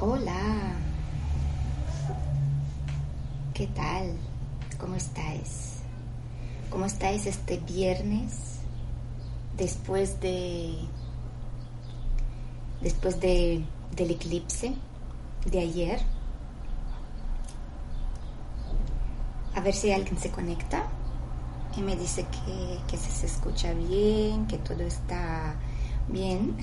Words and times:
Hola. 0.00 0.72
¿Qué 3.54 3.68
tal? 3.68 4.16
¿Cómo 4.76 4.96
estáis? 4.96 5.82
¿Cómo 6.68 6.84
estáis 6.84 7.26
este 7.26 7.58
viernes 7.58 8.58
después 9.56 10.20
de 10.20 10.74
después 12.80 13.20
de, 13.20 13.64
del 13.94 14.10
eclipse 14.10 14.74
de 15.46 15.60
ayer? 15.60 16.00
A 19.54 19.60
ver 19.60 19.74
si 19.74 19.92
alguien 19.92 20.18
se 20.18 20.32
conecta 20.32 20.88
y 21.76 21.82
me 21.82 21.94
dice 21.94 22.26
que, 22.26 22.80
que 22.88 22.96
se 22.96 23.26
escucha 23.26 23.72
bien, 23.72 24.48
que 24.48 24.58
todo 24.58 24.82
está 24.82 25.54
Bien, 26.08 26.54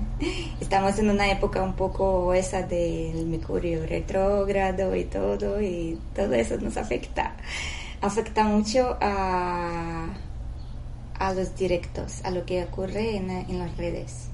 estamos 0.60 0.98
en 0.98 1.08
una 1.08 1.30
época 1.30 1.62
un 1.62 1.72
poco 1.72 2.34
esa 2.34 2.62
del 2.62 3.26
Mercurio 3.26 3.86
retrógrado 3.86 4.94
y 4.94 5.04
todo, 5.04 5.62
y 5.62 5.98
todo 6.14 6.34
eso 6.34 6.58
nos 6.58 6.76
afecta. 6.76 7.34
Afecta 8.02 8.44
mucho 8.44 8.98
a, 9.00 10.08
a 11.18 11.32
los 11.32 11.56
directos, 11.56 12.22
a 12.22 12.30
lo 12.30 12.44
que 12.44 12.64
ocurre 12.64 13.16
en, 13.16 13.30
en 13.30 13.58
las 13.58 13.74
redes. 13.78 14.28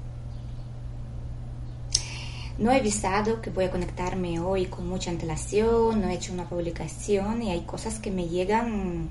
No 2.57 2.73
he 2.73 2.79
avisado 2.79 3.41
que 3.41 3.51
voy 3.51 3.63
a 3.63 3.71
conectarme 3.71 4.41
hoy 4.41 4.65
con 4.65 4.89
mucha 4.89 5.09
antelación, 5.09 6.01
no 6.01 6.09
he 6.09 6.15
hecho 6.15 6.33
una 6.33 6.49
publicación 6.49 7.41
y 7.41 7.51
hay 7.51 7.61
cosas 7.61 7.99
que 7.99 8.11
me 8.11 8.27
llegan 8.27 9.09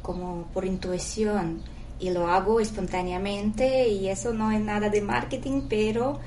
como 0.00 0.46
por 0.54 0.64
intuición 0.64 1.62
y 2.00 2.10
lo 2.10 2.28
hago 2.28 2.60
espontáneamente 2.60 3.88
y 3.88 4.08
eso 4.08 4.32
no 4.32 4.50
es 4.52 4.60
nada 4.60 4.88
de 4.88 5.00
marketing, 5.00 5.62
pero 5.68 6.20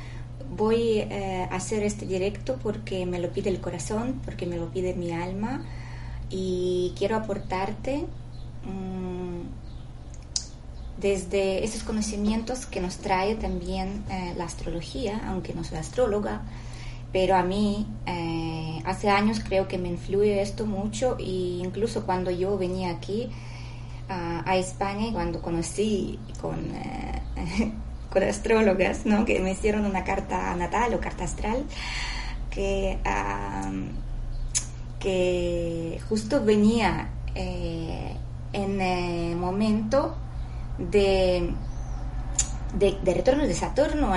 voy 0.55 0.99
eh, 0.99 1.47
a 1.49 1.55
hacer 1.55 1.83
este 1.83 2.05
directo 2.05 2.57
porque 2.61 3.05
me 3.05 3.19
lo 3.19 3.29
pide 3.31 3.49
el 3.49 3.61
corazón, 3.61 4.21
porque 4.25 4.45
me 4.45 4.57
lo 4.57 4.69
pide 4.69 4.93
mi 4.93 5.11
alma 5.11 5.63
y 6.29 6.93
quiero 6.97 7.15
aportarte 7.15 8.05
mm, 8.65 9.41
desde 10.99 11.63
esos 11.63 11.83
conocimientos 11.83 12.65
que 12.65 12.81
nos 12.81 12.97
trae 12.97 13.35
también 13.35 14.03
eh, 14.09 14.33
la 14.37 14.45
astrología, 14.45 15.21
aunque 15.27 15.53
no 15.53 15.63
soy 15.63 15.77
astróloga, 15.77 16.43
pero 17.11 17.35
a 17.35 17.43
mí 17.43 17.87
eh, 18.05 18.81
hace 18.85 19.09
años 19.09 19.39
creo 19.43 19.67
que 19.67 19.77
me 19.77 19.89
influye 19.89 20.41
esto 20.41 20.65
mucho 20.65 21.17
e 21.19 21.59
incluso 21.63 22.05
cuando 22.05 22.29
yo 22.29 22.57
venía 22.57 22.91
aquí, 22.91 23.29
a, 24.11 24.57
España 24.57 25.07
y 25.07 25.11
cuando 25.13 25.41
conocí 25.41 26.19
con, 26.41 26.59
eh, 26.75 27.21
con 28.11 28.23
astrólogas, 28.23 29.05
¿no? 29.05 29.25
que 29.25 29.39
me 29.39 29.51
hicieron 29.51 29.85
una 29.85 30.03
carta 30.03 30.55
natal 30.55 30.93
o 30.93 30.99
carta 30.99 31.23
astral, 31.23 31.63
que, 32.49 32.99
que 34.99 35.99
justo 36.09 36.43
venía 36.43 37.09
eh, 37.35 38.15
en 38.53 38.81
el 38.81 39.35
momento 39.37 40.17
de, 40.77 41.53
de, 42.73 43.13
retorno 43.13 43.47
de 43.47 43.53
Saturno, 43.53 44.13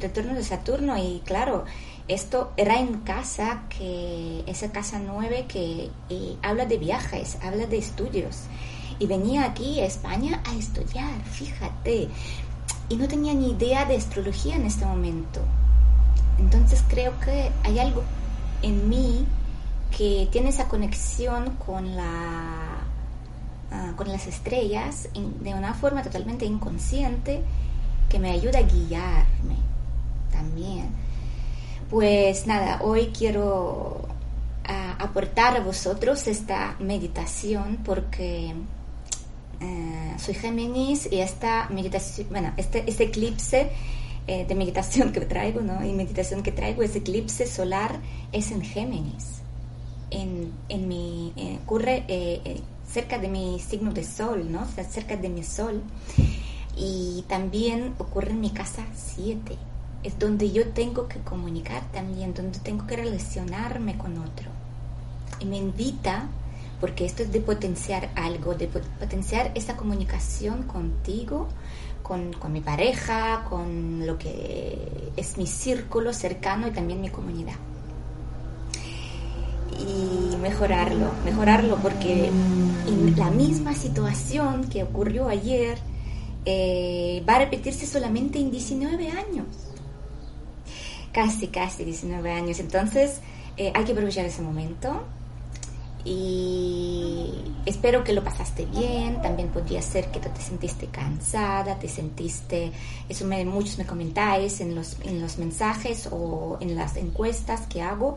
retorno 0.00 0.34
de 0.34 0.42
Saturno 0.42 0.98
y 0.98 1.22
claro, 1.24 1.64
esto 2.08 2.52
era 2.56 2.80
en 2.80 3.00
casa, 3.00 3.62
que 3.68 4.42
esa 4.46 4.72
casa 4.72 4.98
nueve 4.98 5.44
que 5.46 5.90
eh, 6.08 6.36
habla 6.42 6.66
de 6.66 6.78
viajes, 6.78 7.38
habla 7.42 7.66
de 7.66 7.78
estudios 7.78 8.48
y 8.98 9.06
venía 9.06 9.44
aquí 9.44 9.80
a 9.80 9.86
España 9.86 10.42
a 10.44 10.54
estudiar, 10.54 11.22
fíjate, 11.24 12.08
y 12.88 12.96
no 12.96 13.06
tenía 13.06 13.34
ni 13.34 13.50
idea 13.50 13.84
de 13.84 13.96
astrología 13.96 14.56
en 14.56 14.66
este 14.66 14.84
momento. 14.86 15.40
Entonces 16.38 16.82
creo 16.88 17.18
que 17.20 17.50
hay 17.64 17.78
algo 17.78 18.02
en 18.62 18.88
mí 18.88 19.26
que 19.96 20.28
tiene 20.30 20.50
esa 20.50 20.68
conexión 20.68 21.56
con 21.66 21.96
la 21.96 22.78
ah, 23.70 23.92
con 23.96 24.08
las 24.08 24.26
estrellas 24.26 25.08
de 25.14 25.54
una 25.54 25.74
forma 25.74 26.02
totalmente 26.02 26.44
inconsciente 26.44 27.42
que 28.08 28.18
me 28.18 28.30
ayuda 28.30 28.60
a 28.60 28.62
guiarme 28.62 29.56
también. 30.30 30.88
Pues 31.90 32.46
nada, 32.46 32.80
hoy 32.82 33.12
quiero 33.16 34.08
ah, 34.66 34.96
aportar 34.98 35.56
a 35.56 35.60
vosotros 35.60 36.26
esta 36.26 36.76
meditación 36.78 37.78
porque 37.84 38.54
eh, 39.60 40.14
soy 40.18 40.34
Géminis 40.34 41.08
y 41.10 41.20
esta 41.20 41.68
meditación, 41.70 42.28
bueno, 42.30 42.52
este, 42.56 42.84
este 42.88 43.04
eclipse 43.04 43.70
eh, 44.26 44.44
de 44.46 44.54
meditación 44.54 45.12
que 45.12 45.20
traigo, 45.20 45.60
¿no? 45.60 45.84
Y 45.84 45.92
meditación 45.92 46.42
que 46.42 46.52
traigo, 46.52 46.82
ese 46.82 46.98
eclipse 46.98 47.46
solar 47.46 47.98
es 48.32 48.50
en 48.50 48.62
Géminis. 48.62 49.40
En, 50.10 50.52
en 50.68 50.88
mi, 50.88 51.32
eh, 51.36 51.58
ocurre 51.64 52.04
cerca 52.90 53.18
de 53.18 53.28
mi 53.28 53.60
signo 53.60 53.92
de 53.92 54.04
sol, 54.04 54.50
¿no? 54.50 54.66
cerca 54.88 55.16
de 55.16 55.28
mi 55.28 55.42
sol. 55.42 55.82
Y 56.76 57.24
también 57.28 57.94
ocurre 57.98 58.30
en 58.30 58.40
mi 58.40 58.50
casa 58.50 58.86
7. 58.94 59.56
Es 60.04 60.18
donde 60.18 60.52
yo 60.52 60.68
tengo 60.68 61.08
que 61.08 61.18
comunicar 61.18 61.82
también, 61.92 62.32
donde 62.32 62.60
tengo 62.60 62.86
que 62.86 62.96
relacionarme 62.96 63.98
con 63.98 64.16
otro. 64.18 64.48
Y 65.40 65.44
me 65.44 65.56
invita 65.58 66.28
porque 66.80 67.04
esto 67.04 67.22
es 67.22 67.32
de 67.32 67.40
potenciar 67.40 68.10
algo, 68.14 68.54
de 68.54 68.68
potenciar 68.68 69.50
esa 69.54 69.76
comunicación 69.76 70.62
contigo, 70.62 71.48
con, 72.02 72.30
mi 72.50 72.60
pareja, 72.60 73.44
con 73.50 74.06
lo 74.06 74.16
que 74.16 75.10
es 75.16 75.36
mi 75.36 75.46
círculo 75.46 76.12
cercano 76.14 76.68
y 76.68 76.70
también 76.70 77.00
mi 77.00 77.10
comunidad. 77.10 77.56
Y 79.78 80.36
mejorarlo, 80.36 81.10
mejorarlo 81.24 81.76
porque 81.76 82.28
en 82.28 83.14
la 83.16 83.30
misma 83.30 83.74
situación 83.74 84.68
que 84.70 84.82
ocurrió 84.84 85.28
ayer 85.28 85.78
eh, 86.46 87.22
va 87.28 87.34
a 87.36 87.38
repetirse 87.40 87.86
solamente 87.86 88.38
en 88.38 88.50
19 88.50 89.10
años. 89.10 89.46
Casi, 91.12 91.48
casi 91.48 91.84
19 91.84 92.32
años. 92.32 92.58
Entonces 92.58 93.20
eh, 93.58 93.70
hay 93.74 93.84
que 93.84 93.92
aprovechar 93.92 94.24
ese 94.24 94.40
momento 94.40 95.04
y 96.08 97.34
espero 97.66 98.02
que 98.02 98.14
lo 98.14 98.24
pasaste 98.24 98.64
bien. 98.64 99.20
También 99.20 99.48
podría 99.48 99.82
ser 99.82 100.10
que 100.10 100.20
te 100.20 100.40
sentiste 100.40 100.86
cansada, 100.86 101.78
te 101.78 101.88
sentiste, 101.88 102.72
eso 103.08 103.26
me, 103.26 103.44
muchos 103.44 103.76
me 103.76 103.86
comentáis 103.86 104.60
en 104.62 104.74
los, 104.74 104.96
en 105.02 105.20
los 105.20 105.36
mensajes 105.36 106.08
o 106.10 106.56
en 106.60 106.76
las 106.76 106.96
encuestas 106.96 107.66
que 107.66 107.82
hago. 107.82 108.16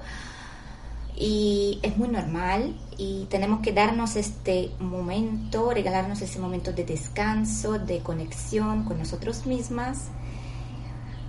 Y 1.18 1.80
es 1.84 1.98
muy 1.98 2.08
normal 2.08 2.76
y 2.98 3.26
tenemos 3.26 3.60
que 3.60 3.74
darnos 3.74 4.16
este 4.16 4.72
momento, 4.80 5.72
regalarnos 5.72 6.22
ese 6.22 6.40
momento 6.40 6.72
de 6.72 6.86
descanso, 6.86 7.78
de 7.78 8.00
conexión 8.00 8.86
con 8.86 9.00
nosotros 9.00 9.46
mismas 9.46 10.08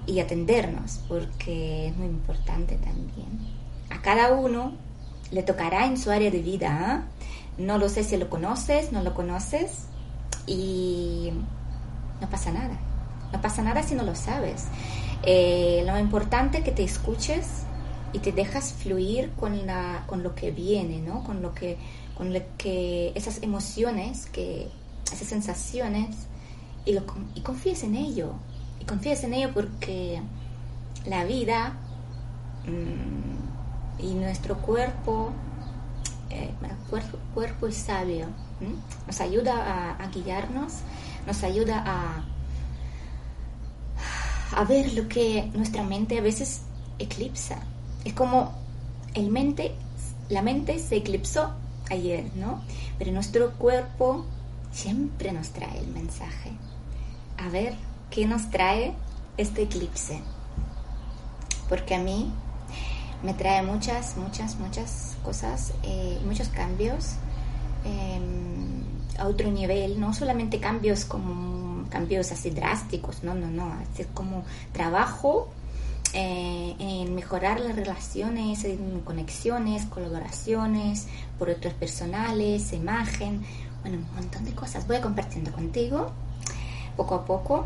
y 0.06 0.20
atendernos, 0.20 1.00
porque 1.08 1.88
es 1.88 1.96
muy 1.96 2.06
importante 2.06 2.76
también. 2.76 3.40
A 3.90 4.00
cada 4.00 4.32
uno 4.32 4.91
le 5.32 5.42
tocará 5.42 5.86
en 5.86 5.96
su 5.96 6.10
área 6.10 6.30
de 6.30 6.40
vida. 6.40 6.68
¿ah? 6.70 7.02
No 7.58 7.78
lo 7.78 7.88
sé 7.88 8.04
si 8.04 8.16
lo 8.16 8.30
conoces, 8.30 8.92
no 8.92 9.02
lo 9.02 9.14
conoces 9.14 9.86
y 10.46 11.32
no 12.20 12.28
pasa 12.30 12.52
nada. 12.52 12.78
No 13.32 13.40
pasa 13.40 13.62
nada 13.62 13.82
si 13.82 13.94
no 13.94 14.04
lo 14.04 14.14
sabes. 14.14 14.66
Eh, 15.22 15.82
lo 15.86 15.98
importante 15.98 16.58
es 16.58 16.64
que 16.64 16.72
te 16.72 16.84
escuches 16.84 17.64
y 18.12 18.18
te 18.18 18.32
dejas 18.32 18.74
fluir 18.74 19.30
con, 19.32 19.66
la, 19.66 20.04
con 20.06 20.22
lo 20.22 20.34
que 20.34 20.50
viene, 20.50 21.00
¿no? 21.00 21.24
Con 21.24 21.40
lo 21.40 21.54
que, 21.54 21.78
con 22.16 22.32
lo 22.32 22.40
que 22.58 23.12
esas 23.14 23.42
emociones, 23.42 24.26
que, 24.26 24.68
esas 25.10 25.28
sensaciones 25.28 26.16
y, 26.84 26.92
lo, 26.92 27.04
confíes 27.42 27.84
en 27.84 27.96
ello. 27.96 28.32
Y 28.80 28.84
confíes 28.84 29.24
en 29.24 29.34
ello 29.34 29.50
porque 29.54 30.20
la 31.06 31.24
vida... 31.24 31.74
Mm, 32.66 33.41
y 33.98 34.14
nuestro 34.14 34.56
cuerpo, 34.58 35.30
eh, 36.30 36.50
cuerpo, 36.88 37.18
cuerpo, 37.34 37.66
es 37.66 37.76
sabio, 37.76 38.26
nos 39.06 39.20
ayuda 39.20 39.96
a, 39.98 40.06
guiarnos, 40.08 40.74
nos 41.26 41.42
ayuda 41.42 41.82
a, 41.86 42.24
a 44.56 44.64
ver 44.64 44.92
lo 44.94 45.08
que 45.08 45.50
nuestra 45.54 45.82
mente 45.82 46.18
a 46.18 46.22
veces 46.22 46.62
eclipsa. 46.98 47.58
Es 48.04 48.14
como 48.14 48.52
el 49.14 49.30
mente, 49.30 49.74
la 50.28 50.42
mente 50.42 50.78
se 50.78 50.96
eclipsó 50.96 51.52
ayer, 51.90 52.30
¿no? 52.34 52.60
Pero 52.98 53.12
nuestro 53.12 53.52
cuerpo 53.52 54.24
siempre 54.72 55.32
nos 55.32 55.50
trae 55.50 55.78
el 55.78 55.88
mensaje. 55.88 56.52
A 57.38 57.48
ver 57.48 57.74
qué 58.10 58.26
nos 58.26 58.50
trae 58.50 58.94
este 59.36 59.62
eclipse. 59.62 60.20
Porque 61.68 61.94
a 61.94 61.98
mí 61.98 62.32
me 63.22 63.34
trae 63.34 63.62
muchas, 63.62 64.16
muchas, 64.16 64.56
muchas 64.56 65.16
cosas, 65.22 65.72
eh, 65.82 66.18
muchos 66.24 66.48
cambios 66.48 67.14
em, 67.84 68.82
a 69.18 69.26
otro 69.26 69.50
nivel, 69.50 70.00
no 70.00 70.12
solamente 70.12 70.58
cambios 70.60 71.04
como 71.04 71.88
cambios 71.88 72.32
así 72.32 72.50
drásticos, 72.50 73.22
no, 73.22 73.34
no, 73.34 73.48
no, 73.48 73.72
es 73.98 74.06
como 74.14 74.44
trabajo 74.72 75.48
eh, 76.14 76.74
en 76.78 77.14
mejorar 77.14 77.60
las 77.60 77.76
relaciones, 77.76 78.64
en 78.64 79.00
conexiones, 79.00 79.86
colaboraciones, 79.86 81.06
proyectos 81.38 81.72
personales, 81.74 82.72
imagen, 82.72 83.42
bueno, 83.82 83.98
un 83.98 84.14
montón 84.14 84.44
de 84.44 84.54
cosas. 84.54 84.86
Voy 84.86 85.00
compartiendo 85.00 85.52
contigo 85.52 86.12
poco 86.96 87.14
a 87.14 87.24
poco 87.24 87.64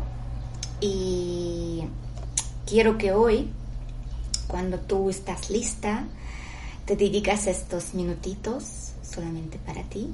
y 0.79 1.83
quiero 2.65 2.97
que 2.97 3.11
hoy, 3.11 3.49
cuando 4.47 4.79
tú 4.79 5.09
estás 5.09 5.49
lista, 5.49 6.05
te 6.85 6.95
dedicas 6.95 7.47
estos 7.47 7.93
minutitos 7.93 8.93
solamente 9.03 9.57
para 9.59 9.83
ti, 9.83 10.13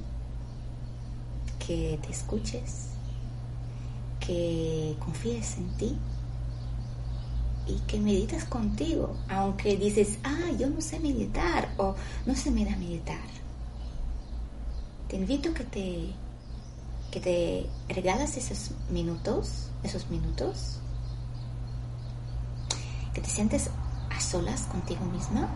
que 1.66 2.00
te 2.02 2.12
escuches, 2.12 2.88
que 4.20 4.96
confíes 5.00 5.58
en 5.58 5.78
ti 5.78 5.98
y 7.68 7.76
que 7.88 8.00
meditas 8.00 8.46
contigo, 8.46 9.16
aunque 9.30 9.78
dices, 9.78 10.18
ah, 10.24 10.52
yo 10.58 10.70
no 10.70 10.82
sé 10.82 11.00
meditar 11.00 11.70
o 11.78 11.96
no 12.26 12.36
se 12.36 12.52
me 12.52 12.66
da 12.66 12.76
meditar. 12.76 13.30
Te 15.08 15.18
invito 15.18 15.50
a 15.50 15.54
que 15.54 15.64
te, 15.64 16.14
que 17.12 17.20
te 17.20 17.94
regalas 17.94 18.36
esos 18.36 18.72
minutos, 18.90 19.70
esos 19.84 20.10
minutos, 20.10 20.80
que 23.14 23.22
te 23.22 23.30
sientes 23.30 23.70
a 24.16 24.20
solas 24.20 24.62
contigo 24.64 25.06
misma, 25.06 25.50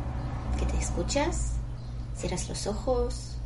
que 0.59 0.65
te 0.65 0.77
escuchas, 0.77 1.54
cierras 2.15 2.50
los 2.50 2.68
ojos, 2.68 3.38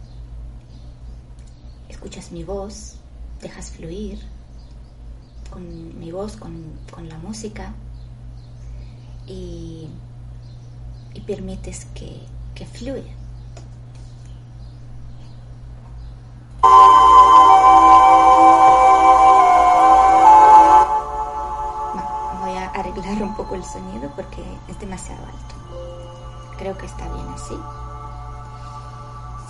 escuchas 1.90 2.32
mi 2.32 2.44
voz, 2.44 2.96
dejas 3.42 3.72
fluir 3.72 4.20
con 5.52 6.00
mi 6.00 6.12
voz, 6.12 6.38
con, 6.38 6.64
con 6.92 7.10
la 7.10 7.18
música 7.18 7.74
y, 9.28 9.88
permites 11.28 11.86
que, 11.94 12.20
que 12.56 12.66
fluya. 12.66 13.21
El 23.62 23.68
sonido 23.68 24.10
porque 24.16 24.44
es 24.68 24.80
demasiado 24.80 25.24
alto. 25.24 25.56
Creo 26.58 26.78
que 26.78 26.86
está 26.86 27.08
bien 27.14 27.28
así. 27.30 27.58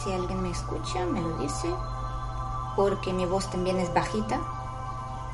Si 0.04 0.12
alguien 0.12 0.42
me 0.42 0.52
escucha, 0.52 1.06
me 1.06 1.22
lo 1.22 1.38
dice, 1.38 1.69
porque 2.75 3.13
mi 3.13 3.25
voz 3.25 3.50
también 3.50 3.78
es 3.80 3.94
bajita 3.94 4.40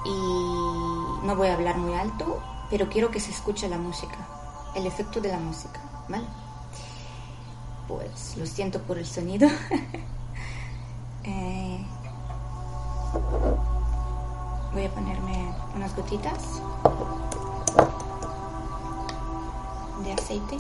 y 0.06 1.26
no 1.26 1.36
voy 1.36 1.48
a 1.48 1.56
hablar 1.56 1.78
muy 1.78 1.94
alto, 1.96 2.42
pero 2.70 2.88
quiero 2.90 3.10
que 3.10 3.20
se 3.20 3.32
escuche 3.32 3.68
la 3.68 3.78
música, 3.78 4.18
el 4.76 4.86
efecto 4.86 5.22
de 5.22 5.30
la 5.30 5.40
música, 5.40 5.80
¿vale? 6.08 6.28
Pues 7.88 8.38
lo 8.38 8.46
siento 8.46 8.82
por 8.82 8.98
el 8.98 9.06
sonido. 9.06 9.50
Eh, 11.30 11.86
voy 14.72 14.86
a 14.86 14.90
ponerme 14.92 15.54
unas 15.76 15.94
gotitas 15.94 16.62
de 20.04 20.14
aceite. 20.14 20.58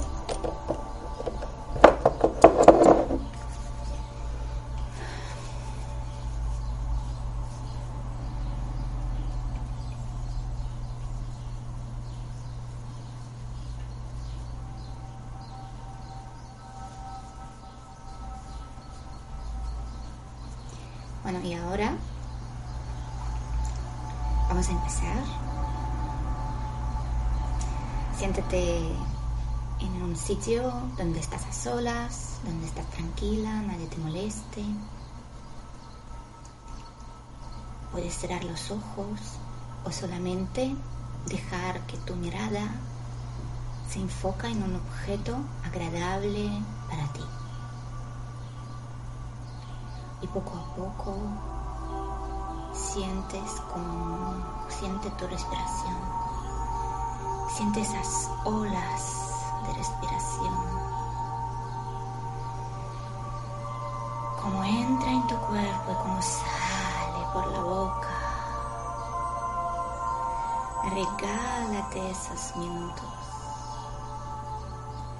Bueno, 21.24 21.42
y 21.44 21.54
ahora 21.54 21.94
vamos 24.48 24.68
a 24.69 24.72
empezar. 24.72 25.18
Siéntete 28.18 28.81
en 29.79 30.01
un 30.01 30.15
sitio 30.15 30.74
donde 30.97 31.19
estás 31.19 31.45
a 31.45 31.53
solas, 31.53 32.39
donde 32.44 32.65
estás 32.65 32.89
tranquila, 32.91 33.62
nadie 33.62 33.88
te 33.88 33.97
moleste. 33.97 34.63
Puedes 37.91 38.13
cerrar 38.13 38.44
los 38.44 38.71
ojos 38.71 39.19
o 39.85 39.91
solamente 39.91 40.75
dejar 41.27 41.79
que 41.88 41.97
tu 41.97 42.15
mirada 42.15 42.68
se 43.89 44.00
enfoca 44.00 44.50
en 44.50 44.63
un 44.63 44.75
objeto 44.75 45.35
agradable 45.65 46.50
para 46.89 47.06
ti 47.13 47.21
y 50.21 50.27
poco 50.27 50.57
a 50.57 50.75
poco 50.75 51.15
sientes 52.73 53.51
como 53.73 54.35
siente 54.68 55.09
tu 55.12 55.27
respiración, 55.27 55.95
siente 57.56 57.81
esas 57.81 58.30
olas 58.45 59.26
respiración, 59.77 60.56
como 64.41 64.63
entra 64.63 65.12
en 65.12 65.27
tu 65.27 65.35
cuerpo 65.38 65.91
y 65.91 65.95
como 65.95 66.21
sale 66.21 67.25
por 67.33 67.47
la 67.47 67.59
boca. 67.59 68.07
Regálate 70.89 72.12
esos 72.12 72.56
minutos. 72.57 73.06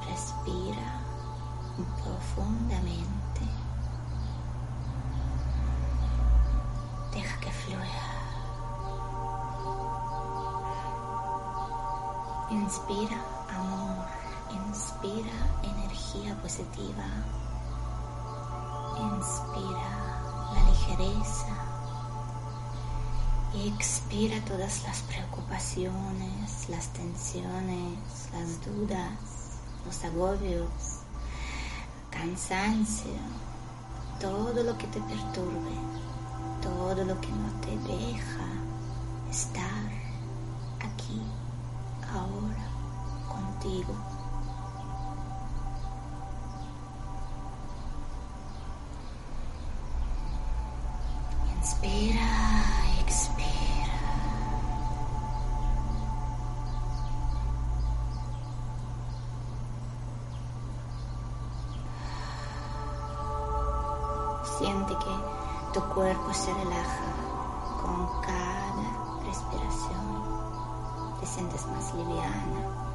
Respira 0.08 1.02
profundamente. 2.04 3.18
Inspira 12.50 13.16
amor, 13.16 13.37
inspira 14.98 15.32
energía 15.62 16.36
positiva, 16.42 17.06
inspira 19.00 20.22
la 20.56 20.70
ligereza 20.72 21.56
y 23.54 23.68
expira 23.68 24.44
todas 24.46 24.84
las 24.84 25.02
preocupaciones, 25.04 26.70
las 26.70 26.88
tensiones, 26.94 28.00
las 28.34 28.66
dudas, 28.66 29.12
los 29.86 30.04
agobios, 30.04 30.70
cansancio, 32.10 33.20
todo 34.20 34.64
lo 34.64 34.76
que 34.80 34.88
te 34.88 35.00
perturbe, 35.02 35.78
todo 36.64 37.06
lo 37.06 37.22
que 37.22 37.30
no 37.30 37.52
te 37.62 37.78
deja 37.94 38.48
estar 39.30 39.92
aquí 40.80 41.22
ahora 42.12 42.68
contigo. 43.28 44.17
Cuerpo 66.18 66.34
se 66.34 66.54
relaja. 66.54 67.14
Con 67.82 68.22
cada 68.22 69.24
respiración 69.26 70.24
te 71.20 71.26
sientes 71.26 71.66
más 71.68 71.94
liviana, 71.94 72.87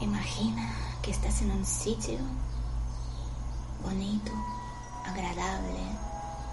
Imagina 0.00 0.68
que 1.00 1.10
estás 1.10 1.40
en 1.40 1.50
un 1.52 1.64
sitio 1.64 2.18
bonito, 3.82 4.30
agradable 5.06 5.80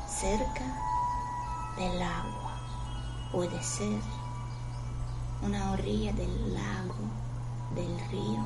cerca 0.08 0.64
del 1.76 2.02
agua. 2.02 2.54
Puede 3.34 3.62
ser 3.62 4.00
una 5.42 5.72
orilla 5.72 6.14
del 6.14 6.54
lago, 6.54 6.96
del 7.76 8.00
río 8.12 8.46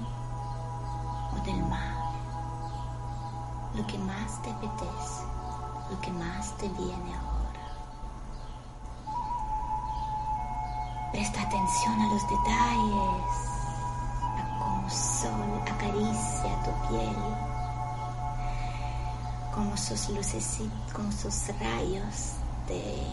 o 1.31 1.45
del 1.45 1.63
mar. 1.67 1.95
Lo 3.75 3.85
que 3.85 3.99
más 3.99 4.41
te 4.41 4.49
apetece, 4.49 5.25
lo 5.91 6.01
que 6.01 6.11
más 6.11 6.57
te 6.57 6.67
viene 6.69 7.13
ahora. 7.13 7.61
Presta 11.11 11.39
atención 11.43 12.01
a 12.01 12.13
los 12.13 12.23
detalles, 12.27 13.56
sol 14.89 15.61
acaricia 15.61 16.63
tu 16.63 16.87
piel, 16.87 17.15
como 19.53 19.75
sus 19.75 20.09
luces, 20.09 20.59
como 20.93 21.11
sus 21.11 21.47
rayos 21.59 22.33
te, 22.67 23.07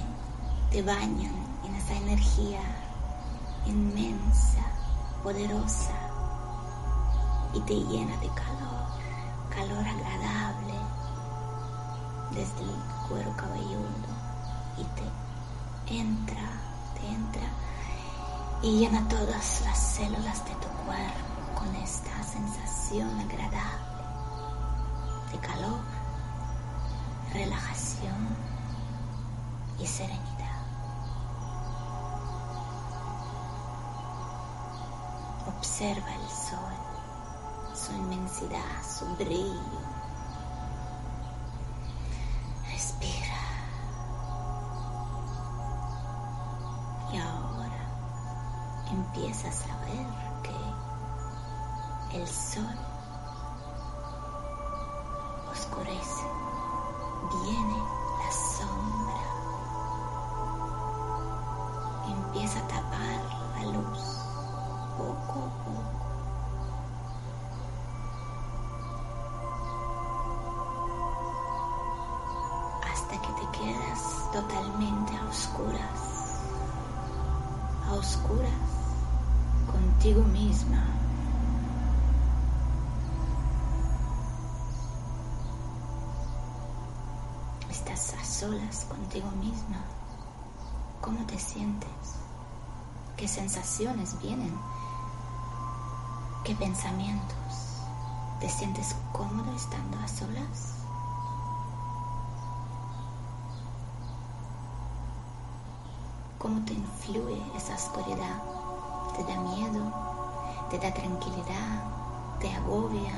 te 0.70 0.82
bañan 0.82 1.34
en 1.64 1.74
esa 1.74 1.94
energía 1.94 2.60
inmensa, 3.66 4.62
poderosa 5.22 5.94
y 7.54 7.60
te 7.60 7.74
llena 7.74 8.16
de 8.18 8.28
calor, 8.28 8.86
calor 9.50 9.86
agradable 9.86 10.74
desde 12.30 12.62
el 12.62 13.08
cuero 13.08 13.34
cabelludo 13.36 14.10
y 14.76 14.84
te 14.94 15.94
entra, 15.98 16.50
te 16.94 17.06
entra 17.06 17.48
y 18.62 18.78
llena 18.78 19.08
todas 19.08 19.62
las 19.64 19.78
células 19.78 20.44
de 20.44 20.52
tu 20.52 20.68
cuerpo 20.86 21.33
con 21.54 21.74
esta 21.76 22.22
sensación 22.22 23.08
agradable 23.20 24.04
de 25.32 25.38
calor, 25.38 25.80
relajación 27.32 28.28
y 29.78 29.86
serenidad. 29.86 30.24
Observa 35.46 36.14
el 36.14 36.28
sol, 36.28 37.74
su 37.74 37.92
inmensidad, 37.92 38.82
su 38.82 39.06
brillo. 39.16 39.60
Respira. 42.70 43.40
Y 47.12 47.18
ahora 47.18 47.80
empiezas 48.90 49.64
a 49.64 49.76
ver 49.84 50.33
el 52.14 52.28
sol 52.28 52.78
oscurece, 55.50 56.24
viene 57.42 57.78
la 58.20 58.30
sombra, 58.56 59.22
empieza 62.06 62.60
a 62.60 62.68
tapar 62.68 63.20
la 63.56 63.64
luz 63.72 64.00
poco 64.96 65.40
a 65.40 65.64
poco. 65.64 65.82
Hasta 72.92 73.14
que 73.20 73.28
te 73.28 73.58
quedas 73.58 74.30
totalmente 74.32 75.16
a 75.16 75.24
oscuras, 75.28 76.40
a 77.88 77.94
oscuras 77.94 78.52
contigo 79.66 80.22
misma. 80.22 80.93
Estás 87.86 88.14
a 88.18 88.24
solas 88.24 88.86
contigo 88.86 89.30
misma. 89.32 89.76
¿Cómo 91.02 91.18
te 91.26 91.38
sientes? 91.38 92.16
¿Qué 93.14 93.28
sensaciones 93.28 94.18
vienen? 94.22 94.58
¿Qué 96.44 96.54
pensamientos? 96.54 97.82
¿Te 98.40 98.48
sientes 98.48 98.96
cómodo 99.12 99.54
estando 99.54 99.98
a 99.98 100.08
solas? 100.08 100.76
¿Cómo 106.38 106.64
te 106.64 106.72
influye 106.72 107.42
esa 107.54 107.74
oscuridad? 107.74 108.42
¿Te 109.14 109.24
da 109.24 109.40
miedo? 109.40 109.92
¿Te 110.70 110.78
da 110.78 110.94
tranquilidad? 110.94 111.82
¿Te 112.40 112.50
agobia? 112.50 113.12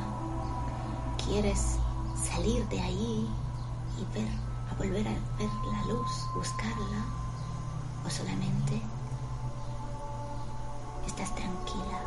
¿Quieres 1.24 1.78
salir 2.16 2.68
de 2.68 2.80
ahí 2.80 3.30
y 3.98 4.04
ver, 4.12 4.45
a 4.70 4.74
volver 4.74 5.06
a 5.06 5.38
ver 5.38 5.50
la 5.72 5.92
luz, 5.92 6.10
buscarla? 6.34 7.04
¿O 8.04 8.10
solamente 8.10 8.82
estás 11.06 11.34
tranquila? 11.34 12.00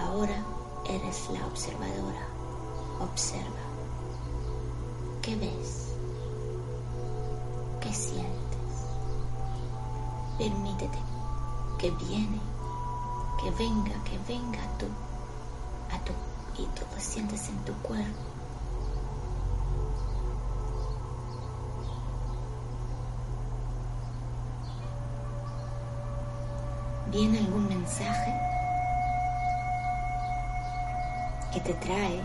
Ahora 0.00 0.44
eres 0.88 1.30
la 1.30 1.46
observadora. 1.46 2.26
Observa. 3.00 3.62
¿Qué 5.22 5.36
ves? 5.36 5.94
¿Qué 7.80 7.92
sientes? 7.92 8.50
Permítete 10.38 10.98
que 11.78 11.90
viene, 11.92 12.40
que 13.42 13.50
venga, 13.52 14.04
que 14.04 14.18
venga 14.28 14.60
tú, 14.78 14.86
a 15.90 15.98
tú 16.04 16.12
y 16.58 16.66
tú 16.66 16.82
lo 16.94 17.00
sientes 17.00 17.48
en 17.48 17.64
tu 17.64 17.72
cuerpo. 17.82 18.29
¿Viene 27.10 27.38
algún 27.38 27.68
mensaje 27.68 28.32
que 31.52 31.58
te 31.60 31.74
trae 31.74 32.22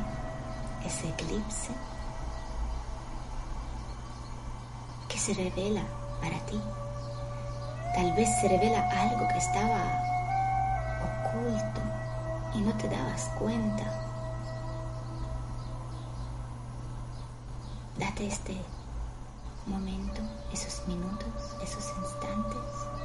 ese 0.86 1.10
eclipse? 1.10 1.72
que 5.10 5.18
se 5.18 5.34
revela 5.34 5.82
para 6.22 6.38
ti? 6.46 6.62
Tal 7.96 8.14
vez 8.14 8.30
se 8.42 8.48
revela 8.48 8.88
algo 8.92 9.28
que 9.30 9.38
estaba 9.38 9.82
oculto 11.02 11.82
y 12.54 12.62
no 12.62 12.72
te 12.78 12.88
dabas 12.88 13.32
cuenta. 13.40 13.86
Date 17.98 18.28
este 18.28 18.56
momento, 19.66 20.22
esos 20.54 20.88
minutos, 20.88 21.56
esos 21.64 21.92
instantes 21.98 23.05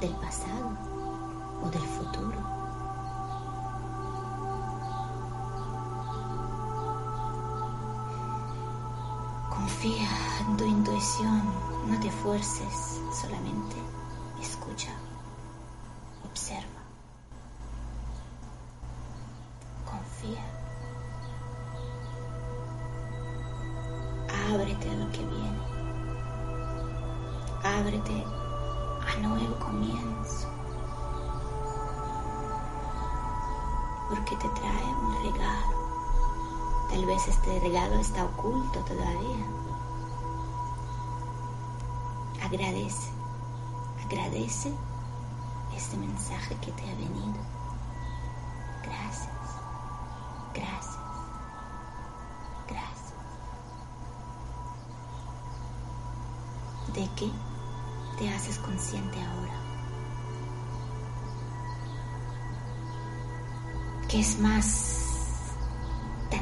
del 0.00 0.14
pasado 0.16 0.76
o 1.62 1.70
del 1.70 1.82
futuro. 1.82 2.38
Confía 9.50 10.08
en 10.40 10.56
tu 10.56 10.64
intuición, 10.64 11.42
no 11.86 11.98
te 12.00 12.10
fuerces, 12.10 13.00
solamente 13.12 13.76
escucha, 14.40 14.90
está 37.98 38.24
oculto 38.24 38.80
todavía. 38.80 39.46
Agradece, 42.42 43.10
agradece 44.04 44.72
este 45.76 45.96
mensaje 45.96 46.54
que 46.56 46.72
te 46.72 46.82
ha 46.82 46.94
venido. 46.94 47.40
Gracias, 48.82 49.28
gracias, 50.54 50.98
gracias. 52.68 53.14
¿De 56.94 57.08
qué 57.16 57.30
te 58.18 58.28
haces 58.28 58.58
consciente 58.58 59.18
ahora? 59.20 59.54
¿Qué 64.08 64.20
es 64.20 64.38
más 64.38 65.03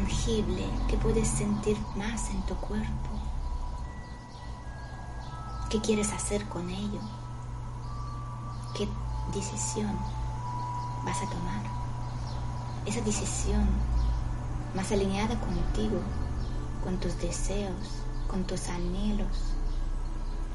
tangible 0.03 0.65
que 0.89 0.97
puedes 0.97 1.29
sentir 1.29 1.77
más 1.97 2.31
en 2.31 2.43
tu 2.43 2.55
cuerpo? 2.57 3.11
¿Qué 5.71 5.81
quieres 5.81 6.13
hacer 6.13 6.49
con 6.49 6.69
ello? 6.69 7.01
¿Qué 8.75 8.89
decisión 9.33 9.97
vas 11.05 11.19
a 11.23 11.31
tomar? 11.31 11.63
Esa 12.85 13.01
decisión 13.03 13.67
más 14.75 14.91
alineada 14.91 15.39
contigo, 15.39 16.01
con 16.83 16.99
tus 16.99 17.17
deseos, 17.21 18.03
con 18.29 18.45
tus 18.45 18.69
anhelos, 18.69 19.55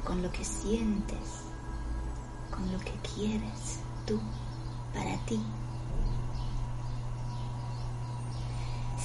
con 0.05 0.21
lo 0.21 0.31
que 0.31 0.43
sientes, 0.43 1.43
con 2.53 2.69
lo 2.71 2.79
que 2.79 2.93
quieres 3.15 3.79
tú 4.05 4.19
para 4.93 5.15
ti. 5.25 5.39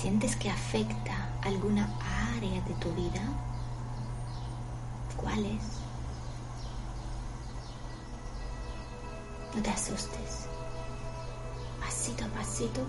¿Sientes 0.02 0.34
que 0.34 0.50
afecta 0.50 1.30
alguna 1.42 1.88
área 2.34 2.60
de 2.62 2.74
tu 2.74 2.90
vida? 2.92 3.22
¿Cuál 5.16 5.46
es? 5.46 5.62
No 9.54 9.62
te 9.62 9.70
asustes. 9.70 10.48
Pasito 11.78 12.24
a 12.24 12.28
pasito 12.30 12.80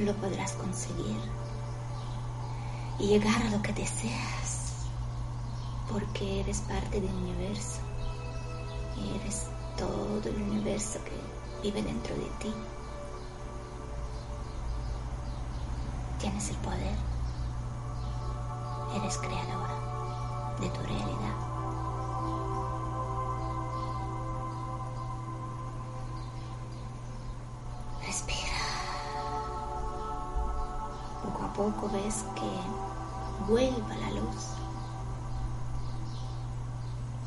lo 0.00 0.12
podrás 0.16 0.54
conseguir 0.54 1.16
y 2.98 3.06
llegar 3.06 3.40
a 3.42 3.50
lo 3.50 3.62
que 3.62 3.72
deseas, 3.72 4.86
porque 5.92 6.40
eres 6.40 6.58
parte 6.62 7.00
del 7.00 7.14
universo 7.14 7.78
y 8.96 9.20
eres 9.20 9.46
todo 9.78 10.28
el 10.28 10.42
universo 10.42 10.98
que 11.04 11.62
vive 11.62 11.84
dentro 11.84 12.16
de 12.16 12.30
ti. 12.40 12.52
Tienes 16.24 16.48
el 16.48 16.56
poder, 16.56 16.96
eres 18.96 19.18
creadora 19.18 20.56
de 20.58 20.70
tu 20.70 20.80
realidad. 20.80 21.54
poco 31.54 31.88
ves 31.92 32.24
que 32.34 33.46
vuelva 33.48 33.94
la 33.94 34.10
luz 34.10 34.54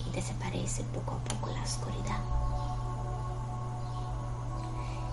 y 0.05 0.11
desaparece 0.11 0.83
poco 0.83 1.15
a 1.15 1.23
poco 1.23 1.49
la 1.51 1.63
oscuridad. 1.63 2.19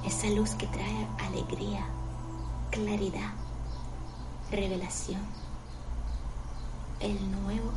Esa 0.05 0.27
luz 0.31 0.51
que 0.57 0.67
trae 0.67 1.07
alegría, 1.29 1.87
claridad, 2.71 3.31
revelación, 4.55 5.21
el 7.01 7.43
nuevo 7.43 7.71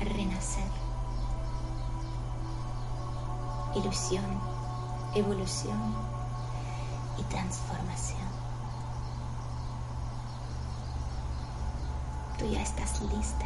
renacer, 0.00 0.70
ilusión, 3.74 4.24
evolución 5.14 5.94
y 7.18 7.22
transformación. 7.24 8.30
tú 12.40 12.46
ya 12.46 12.62
estás 12.62 13.02
lista 13.02 13.44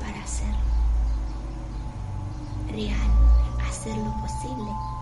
para 0.00 0.24
hacer 0.24 0.54
real, 2.70 3.10
hacer 3.68 3.98
lo 3.98 4.10
posible. 4.22 4.99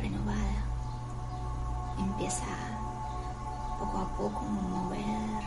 Renovada 0.00 0.74
empieza 1.98 2.44
poco 3.78 3.98
a 3.98 4.08
poco 4.16 4.40
a 4.40 4.50
mover 4.50 5.44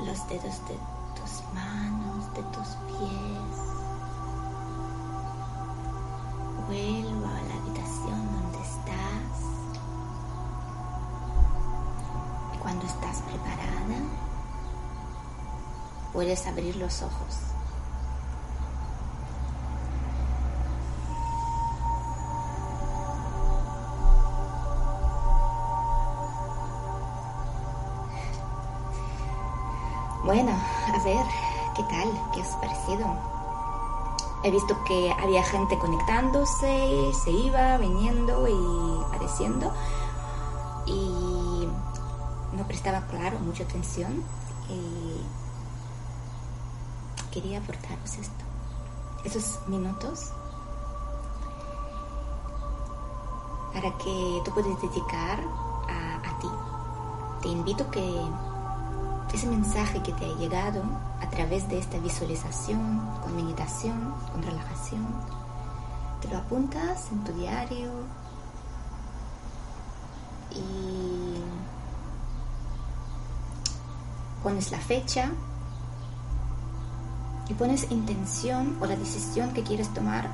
los 0.00 0.28
dedos 0.28 0.60
de 0.68 0.78
tus 1.14 1.42
manos, 1.54 2.32
de 2.34 2.42
tus 2.44 2.68
pies. 2.86 3.56
Vuelvo 6.66 7.26
a 7.26 7.42
la 7.42 7.54
habitación 7.62 8.32
donde 8.32 8.58
estás. 8.58 9.36
Y 12.54 12.58
cuando 12.58 12.86
estás 12.86 13.22
preparada, 13.22 13.98
puedes 16.12 16.46
abrir 16.46 16.76
los 16.76 17.02
ojos. 17.02 17.53
Bueno, 30.24 30.52
a 30.52 31.04
ver, 31.04 31.26
¿qué 31.76 31.82
tal? 31.82 32.08
¿Qué 32.32 32.40
os 32.40 32.52
ha 32.54 32.60
parecido? 32.62 33.06
He 34.42 34.50
visto 34.50 34.74
que 34.84 35.14
había 35.22 35.44
gente 35.44 35.78
conectándose, 35.78 37.12
se 37.12 37.30
iba, 37.30 37.76
viniendo 37.76 38.48
y 38.48 39.04
apareciendo. 39.04 39.70
Y 40.86 41.68
no 42.56 42.66
prestaba, 42.66 43.02
claro, 43.02 43.38
mucha 43.40 43.64
atención. 43.64 44.24
Y 44.70 45.20
quería 47.30 47.58
aportaros 47.58 48.16
esto. 48.16 48.44
Esos 49.24 49.58
minutos 49.68 50.30
para 53.74 53.94
que 53.98 54.40
tú 54.42 54.54
puedas 54.54 54.80
dedicar 54.80 55.40
a, 55.90 56.30
a 56.30 56.38
ti. 56.38 56.48
Te 57.42 57.48
invito 57.48 57.90
que 57.90 58.22
ese 59.34 59.48
mensaje 59.48 60.00
que 60.02 60.12
te 60.12 60.24
ha 60.24 60.36
llegado 60.36 60.82
a 61.20 61.28
través 61.28 61.68
de 61.68 61.78
esta 61.78 61.98
visualización, 61.98 63.00
con 63.22 63.34
meditación, 63.34 64.14
con 64.32 64.42
relajación, 64.42 65.06
te 66.20 66.28
lo 66.28 66.38
apuntas 66.38 67.10
en 67.10 67.24
tu 67.24 67.32
diario 67.32 67.90
y 70.52 71.34
pones 74.42 74.70
la 74.70 74.78
fecha 74.78 75.30
y 77.48 77.54
pones 77.54 77.90
intención 77.90 78.76
o 78.80 78.86
la 78.86 78.96
decisión 78.96 79.52
que 79.52 79.64
quieres 79.64 79.92
tomar 79.92 80.30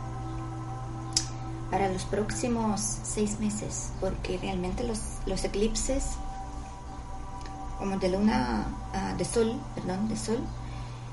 para 1.70 1.88
los 1.88 2.04
próximos 2.04 2.80
seis 2.80 3.38
meses, 3.40 3.92
porque 4.00 4.38
realmente 4.38 4.84
los, 4.84 5.44
eclipses 5.44 6.16
como 7.81 7.97
de 7.97 8.11
luna, 8.11 8.66
ah, 8.95 9.14
de 9.16 9.25
sol, 9.25 9.59
perdón, 9.75 10.07
de 10.09 10.16
sol, 10.16 10.38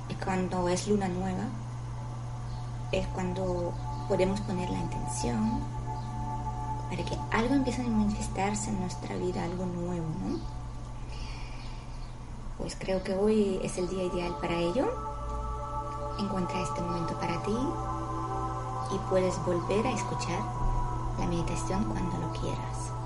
y 0.09 0.13
cuando 0.15 0.67
es 0.67 0.87
luna 0.87 1.07
nueva, 1.07 1.45
es 2.91 3.07
cuando 3.07 3.73
podemos 4.07 4.39
poner 4.41 4.69
la 4.69 4.79
intención 4.79 5.59
para 6.89 7.03
que 7.03 7.17
algo 7.31 7.55
empiece 7.55 7.81
a 7.81 7.87
manifestarse 7.87 8.69
en 8.69 8.81
nuestra 8.81 9.15
vida, 9.15 9.43
algo 9.43 9.65
nuevo, 9.65 10.07
¿no? 10.25 10.39
Pues 12.57 12.75
creo 12.77 13.03
que 13.03 13.13
hoy 13.13 13.59
es 13.63 13.77
el 13.77 13.87
día 13.89 14.03
ideal 14.03 14.35
para 14.41 14.55
ello. 14.55 14.87
Encuentra 16.19 16.61
este 16.61 16.81
momento 16.81 17.17
para 17.19 17.41
ti 17.43 17.57
y 18.93 19.09
puedes 19.09 19.37
volver 19.45 19.85
a 19.85 19.91
escuchar 19.91 20.39
la 21.19 21.27
meditación 21.27 21.83
cuando 21.85 22.17
lo 22.17 22.31
quieras. 22.33 22.96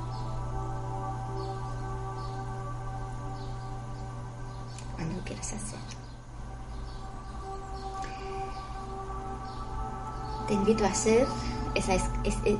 Quieres 5.31 5.53
hacer. 5.53 5.79
Te 10.47 10.53
invito 10.53 10.85
a 10.85 10.89
hacer 10.89 11.25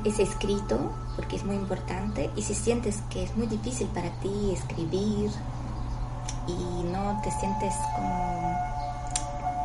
ese 0.04 0.22
escrito, 0.22 0.78
porque 1.16 1.36
es 1.36 1.44
muy 1.44 1.56
importante, 1.56 2.30
y 2.34 2.42
si 2.42 2.54
sientes 2.54 3.02
que 3.10 3.24
es 3.24 3.36
muy 3.36 3.46
difícil 3.46 3.86
para 3.88 4.08
ti 4.20 4.52
escribir 4.54 5.30
y 6.46 6.84
no 6.84 7.20
te 7.22 7.30
sientes 7.32 7.74
como 7.94 8.56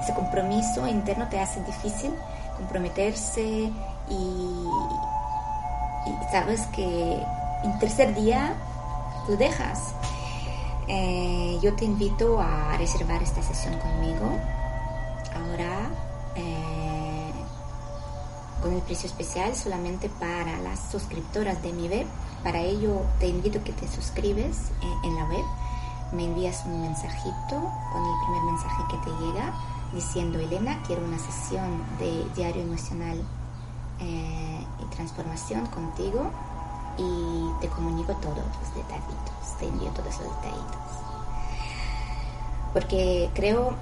ese 0.02 0.14
compromiso 0.14 0.88
interno 0.88 1.28
te 1.28 1.40
hace 1.40 1.64
difícil 1.64 2.14
comprometerse 2.58 3.72
y, 4.10 4.68
sabes 6.32 6.66
que 6.68 7.24
en 7.64 7.80
tercer 7.80 8.14
día 8.16 8.54
lo 9.28 9.38
dejas. 9.38 9.97
Eh, 10.88 11.60
yo 11.62 11.74
te 11.76 11.84
invito 11.84 12.40
a 12.40 12.78
reservar 12.78 13.22
esta 13.22 13.42
sesión 13.44 13.78
conmigo. 13.80 14.26
Ahora 15.36 15.90
eh, 16.36 17.32
con 18.62 18.74
el 18.74 18.82
precio 18.82 19.08
especial 19.08 19.56
solamente 19.56 20.10
para 20.10 20.60
las 20.60 20.92
suscriptoras 20.92 21.62
de 21.62 21.74
mi 21.74 21.90
web. 21.90 22.08
Para 22.44 22.62
ello 22.62 23.02
te 23.20 23.28
invito 23.28 23.60
a 23.60 23.64
que 23.64 23.74
te 23.74 23.88
suscribes 23.88 24.72
eh, 24.82 24.94
en 25.04 25.16
la 25.16 25.26
web. 25.26 25.46
Me 26.14 26.26
envías 26.26 26.64
un 26.66 26.82
mensajito 26.82 27.56
con 27.92 28.06
el 28.06 28.14
primer 28.24 28.44
mensaje 28.44 28.84
que 28.90 28.98
te 28.98 29.26
llega 29.26 29.54
diciendo, 29.94 30.40
Elena, 30.40 30.82
quiero 30.88 31.04
una 31.04 31.20
sesión 31.20 31.84
de 32.00 32.26
diario 32.36 32.62
emocional 32.62 33.22
y 34.00 34.96
transformación 34.96 35.66
contigo 35.68 36.32
y 36.98 37.52
te 37.62 37.68
comunico 37.70 38.14
todos 38.16 38.38
los 38.38 38.76
detallitos, 38.76 39.58
te 39.60 39.68
envío 39.68 39.90
todos 39.92 40.18
los 40.20 40.36
detallitos. 40.36 40.78
Porque 42.74 43.30
creo 43.34 43.74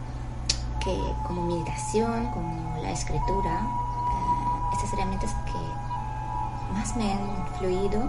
que 0.84 0.98
como 1.28 1.46
meditación, 1.48 2.28
como 2.32 2.78
la 2.82 2.92
escritura, 2.92 3.62
eh, 3.62 4.74
estas 4.74 4.94
herramientas 4.94 5.32
que 5.46 6.74
más 6.74 6.96
me 6.96 7.12
han 7.12 7.48
influido 7.48 8.04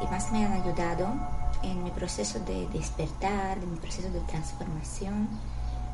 y 0.00 0.06
más 0.08 0.32
me 0.32 0.44
han 0.44 0.52
ayudado 0.52 1.08
en 1.62 1.82
mi 1.82 1.90
proceso 1.90 2.38
de 2.40 2.68
despertar, 2.68 3.58
en 3.58 3.70
mi 3.70 3.76
proceso 3.76 4.10
de 4.10 4.20
transformación, 4.20 5.28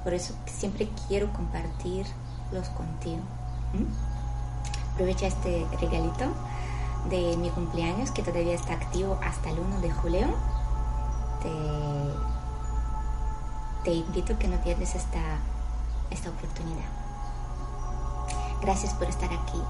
por 0.03 0.15
eso 0.15 0.35
siempre 0.47 0.89
quiero 1.07 1.33
compartirlos 1.33 2.69
contigo. 2.77 3.21
Aprovecha 4.95 5.27
este 5.27 5.67
regalito 5.81 6.27
de 7.09 7.37
mi 7.37 7.51
cumpleaños 7.51 8.11
que 8.11 8.23
todavía 8.23 8.55
está 8.55 8.75
activo 8.75 9.19
hasta 9.23 9.51
el 9.51 9.61
1 9.61 9.81
de 9.81 9.91
julio. 9.93 10.27
Te, 13.85 13.93
invito 13.93 14.35
a 14.35 14.39
que 14.39 14.49
no 14.49 14.57
pierdas 14.59 14.95
esta, 14.95 15.39
esta 16.11 16.31
oportunidad. 16.31 16.89
Gracias 18.61 18.93
por 18.95 19.09
estar 19.09 19.33
aquí 19.33 19.61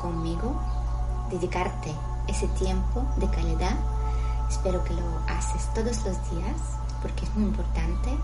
conmigo, 0.00 0.60
dedicarte 1.30 1.94
ese 2.26 2.48
tiempo 2.48 3.04
de 3.16 3.28
calidad. 3.28 3.76
Espero 4.48 4.82
que 4.84 4.94
lo 4.94 5.02
haces 5.28 5.72
todos 5.74 6.04
los 6.04 6.30
días 6.30 6.56
porque 7.02 7.24
es 7.24 7.34
muy 7.34 7.44
importante 7.44 8.18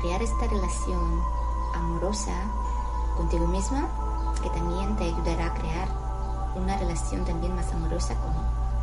crear 0.00 0.22
esta 0.22 0.46
relación 0.46 1.22
amorosa 1.74 2.32
contigo 3.16 3.46
misma 3.48 3.88
que 4.42 4.50
también 4.50 4.94
te 4.96 5.04
ayudará 5.04 5.46
a 5.46 5.54
crear 5.54 6.05
una 6.56 6.76
relación 6.76 7.24
también 7.24 7.54
más 7.54 7.72
amorosa 7.72 8.14
con 8.14 8.32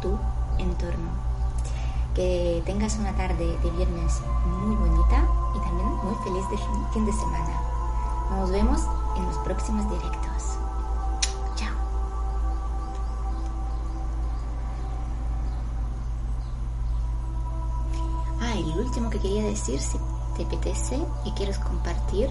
tu 0.01 0.17
entorno. 0.57 1.09
Que 2.13 2.61
tengas 2.65 2.97
una 2.97 3.13
tarde 3.13 3.57
de 3.57 3.69
viernes 3.71 4.21
muy 4.45 4.75
bonita 4.75 5.27
y 5.55 5.59
también 5.59 5.87
muy 6.03 6.15
feliz 6.23 6.47
de 6.49 6.57
fin 6.93 7.05
de 7.05 7.13
semana. 7.13 7.59
Nos 8.31 8.51
vemos 8.51 8.81
en 9.17 9.25
los 9.25 9.37
próximos 9.39 9.89
directos. 9.89 10.57
Chao. 11.55 11.75
Ah, 18.41 18.55
y 18.55 18.63
lo 18.73 18.83
último 18.83 19.09
que 19.09 19.19
quería 19.19 19.43
decir, 19.43 19.79
si 19.79 19.97
te 20.37 20.45
apetece 20.45 20.99
y 21.25 21.31
quieres 21.31 21.57
compartir, 21.59 22.29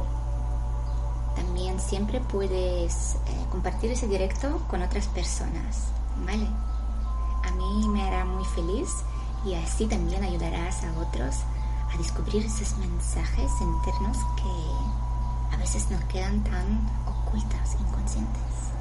también 1.35 1.81
siempre 1.81 2.21
puedes 2.21 3.17
eh, 3.27 3.47
compartir 3.51 3.91
ese 3.93 4.07
directo 4.07 4.61
con 4.69 4.83
otras 4.83 5.07
personas, 5.09 5.89
¿vale? 6.27 6.47
A 7.45 7.51
mí 7.53 7.89
me 7.89 8.03
hará 8.03 8.25
muy 8.25 8.45
feliz 8.45 8.89
y 9.45 9.55
así 9.55 9.87
también 9.87 10.23
ayudarás 10.23 10.85
a 10.85 10.93
otros 10.99 11.37
a 11.93 11.99
descubrir 11.99 12.45
esos 12.47 12.77
mensajes 12.79 13.51
internos 13.61 14.17
que 14.37 15.55
a 15.55 15.59
veces 15.59 15.91
nos 15.91 16.03
quedan 16.05 16.43
tan 16.45 16.89
ocultos, 17.07 17.77
inconscientes. 17.81 18.72